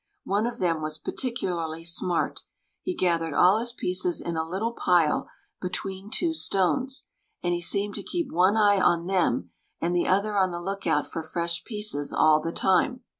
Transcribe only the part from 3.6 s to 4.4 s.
pieces in